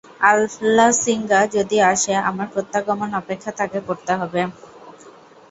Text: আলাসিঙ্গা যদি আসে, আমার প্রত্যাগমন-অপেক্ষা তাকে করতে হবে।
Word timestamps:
আলাসিঙ্গা 0.29 1.39
যদি 1.55 1.77
আসে, 1.91 2.13
আমার 2.29 2.47
প্রত্যাগমন-অপেক্ষা 2.53 3.51
তাকে 3.59 3.79
করতে 3.87 4.11
হবে। 4.15 4.41